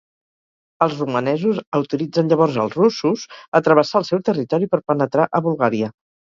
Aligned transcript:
Els 0.85 0.93
romanesos 1.01 1.59
autoritzen 1.79 2.31
llavors 2.31 2.57
els 2.63 2.79
russos 2.79 3.27
a 3.61 3.61
travessar 3.69 4.01
el 4.01 4.09
seu 4.09 4.23
territori 4.31 4.71
per 4.73 4.81
penetrar 4.93 5.29
a 5.41 5.45
Bulgària. 5.51 5.93